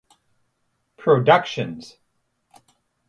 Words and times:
Productions. 0.97 1.97